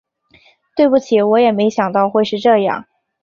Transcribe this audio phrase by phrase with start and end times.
[0.75, 2.85] 对不起，我也没想到会是这样